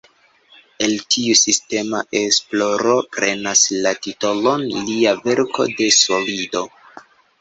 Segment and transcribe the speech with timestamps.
[0.85, 6.65] El tiu sistema esploro prenas la titolon lia verko "De solido".